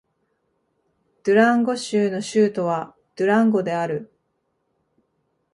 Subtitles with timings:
[1.23, 4.11] ドゥランゴ州の州都はドゥランゴである